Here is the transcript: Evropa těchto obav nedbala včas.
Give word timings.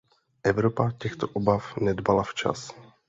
Evropa 0.43 0.91
těchto 0.97 1.27
obav 1.27 1.77
nedbala 1.77 2.23
včas. 2.23 2.71